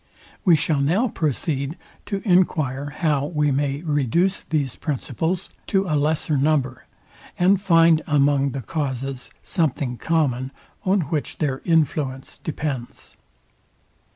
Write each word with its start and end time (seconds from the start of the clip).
We 0.43 0.55
shall 0.55 0.79
now 0.81 1.09
proceed 1.09 1.77
to 2.07 2.23
enquire 2.27 2.89
how 2.89 3.27
we 3.27 3.51
may 3.51 3.83
reduce 3.83 4.41
these 4.41 4.75
principles 4.75 5.51
to 5.67 5.85
a 5.87 5.93
lesser 5.95 6.37
number, 6.39 6.85
and 7.37 7.61
find 7.61 8.01
among 8.07 8.53
the 8.53 8.63
causes 8.63 9.29
something 9.43 9.97
common, 9.99 10.49
on 10.85 11.01
which 11.01 11.37
their 11.37 11.61
influence 11.65 12.39
depends. 12.39 13.15